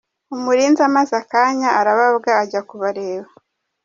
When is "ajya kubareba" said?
2.43-3.29